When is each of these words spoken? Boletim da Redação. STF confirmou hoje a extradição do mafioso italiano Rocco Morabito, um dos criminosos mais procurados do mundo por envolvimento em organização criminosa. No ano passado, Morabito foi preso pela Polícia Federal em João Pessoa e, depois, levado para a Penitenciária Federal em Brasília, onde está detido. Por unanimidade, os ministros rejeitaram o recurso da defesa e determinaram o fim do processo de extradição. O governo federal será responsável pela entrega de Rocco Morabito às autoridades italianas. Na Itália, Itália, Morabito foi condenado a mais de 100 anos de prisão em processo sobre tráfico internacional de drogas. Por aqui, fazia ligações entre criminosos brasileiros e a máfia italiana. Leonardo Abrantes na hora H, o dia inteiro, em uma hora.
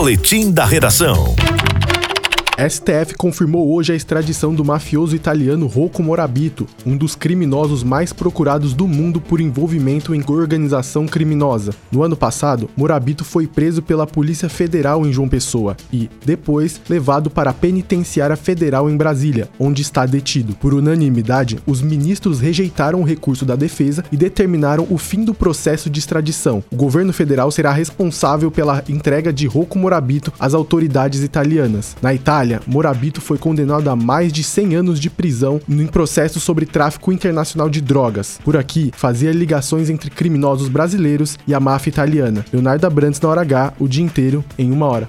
Boletim 0.00 0.50
da 0.50 0.64
Redação. 0.64 1.36
STF 2.68 3.14
confirmou 3.16 3.72
hoje 3.72 3.90
a 3.90 3.96
extradição 3.96 4.54
do 4.54 4.62
mafioso 4.62 5.16
italiano 5.16 5.66
Rocco 5.66 6.02
Morabito, 6.02 6.66
um 6.84 6.94
dos 6.94 7.14
criminosos 7.14 7.82
mais 7.82 8.12
procurados 8.12 8.74
do 8.74 8.86
mundo 8.86 9.18
por 9.18 9.40
envolvimento 9.40 10.14
em 10.14 10.22
organização 10.28 11.06
criminosa. 11.06 11.72
No 11.90 12.02
ano 12.02 12.14
passado, 12.14 12.68
Morabito 12.76 13.24
foi 13.24 13.46
preso 13.46 13.80
pela 13.80 14.06
Polícia 14.06 14.48
Federal 14.48 15.06
em 15.06 15.12
João 15.12 15.26
Pessoa 15.26 15.74
e, 15.90 16.10
depois, 16.24 16.78
levado 16.86 17.30
para 17.30 17.50
a 17.50 17.54
Penitenciária 17.54 18.36
Federal 18.36 18.90
em 18.90 18.96
Brasília, 18.96 19.48
onde 19.58 19.80
está 19.80 20.04
detido. 20.04 20.54
Por 20.54 20.74
unanimidade, 20.74 21.58
os 21.66 21.80
ministros 21.80 22.40
rejeitaram 22.40 23.00
o 23.00 23.04
recurso 23.04 23.46
da 23.46 23.56
defesa 23.56 24.04
e 24.12 24.18
determinaram 24.18 24.86
o 24.90 24.98
fim 24.98 25.24
do 25.24 25.32
processo 25.32 25.88
de 25.88 25.98
extradição. 25.98 26.62
O 26.70 26.76
governo 26.76 27.12
federal 27.12 27.50
será 27.50 27.72
responsável 27.72 28.50
pela 28.50 28.84
entrega 28.86 29.32
de 29.32 29.46
Rocco 29.46 29.78
Morabito 29.78 30.30
às 30.38 30.52
autoridades 30.52 31.22
italianas. 31.22 31.96
Na 32.02 32.12
Itália, 32.12 32.49
Itália, 32.50 32.60
Morabito 32.66 33.20
foi 33.20 33.38
condenado 33.38 33.88
a 33.88 33.94
mais 33.94 34.32
de 34.32 34.42
100 34.42 34.74
anos 34.74 34.98
de 35.00 35.08
prisão 35.08 35.60
em 35.68 35.86
processo 35.86 36.40
sobre 36.40 36.66
tráfico 36.66 37.12
internacional 37.12 37.70
de 37.70 37.80
drogas. 37.80 38.40
Por 38.44 38.56
aqui, 38.56 38.90
fazia 38.96 39.30
ligações 39.30 39.88
entre 39.88 40.10
criminosos 40.10 40.68
brasileiros 40.68 41.38
e 41.46 41.54
a 41.54 41.60
máfia 41.60 41.90
italiana. 41.90 42.44
Leonardo 42.52 42.86
Abrantes 42.86 43.20
na 43.20 43.28
hora 43.28 43.42
H, 43.42 43.74
o 43.78 43.86
dia 43.86 44.04
inteiro, 44.04 44.44
em 44.58 44.72
uma 44.72 44.86
hora. 44.86 45.08